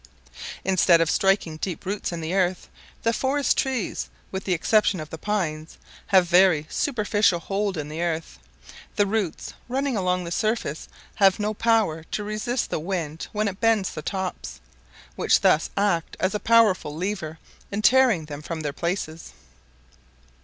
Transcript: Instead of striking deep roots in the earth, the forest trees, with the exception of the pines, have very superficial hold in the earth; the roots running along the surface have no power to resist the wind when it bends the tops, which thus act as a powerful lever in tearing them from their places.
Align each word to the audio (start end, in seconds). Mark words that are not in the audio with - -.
Instead 0.65 0.99
of 0.99 1.11
striking 1.11 1.57
deep 1.57 1.85
roots 1.85 2.11
in 2.11 2.21
the 2.21 2.33
earth, 2.33 2.69
the 3.03 3.13
forest 3.13 3.55
trees, 3.55 4.09
with 4.31 4.45
the 4.45 4.51
exception 4.55 4.99
of 4.99 5.11
the 5.11 5.17
pines, 5.19 5.77
have 6.07 6.25
very 6.27 6.65
superficial 6.71 7.39
hold 7.39 7.77
in 7.77 7.87
the 7.87 8.01
earth; 8.01 8.39
the 8.95 9.05
roots 9.05 9.53
running 9.69 9.95
along 9.95 10.23
the 10.23 10.31
surface 10.31 10.87
have 11.17 11.39
no 11.39 11.53
power 11.53 12.01
to 12.05 12.23
resist 12.23 12.71
the 12.71 12.79
wind 12.79 13.27
when 13.31 13.47
it 13.47 13.61
bends 13.61 13.91
the 13.93 14.01
tops, 14.01 14.59
which 15.15 15.41
thus 15.41 15.69
act 15.77 16.17
as 16.19 16.33
a 16.33 16.39
powerful 16.39 16.95
lever 16.95 17.37
in 17.71 17.83
tearing 17.83 18.25
them 18.25 18.41
from 18.41 18.61
their 18.61 18.73
places. 18.73 19.33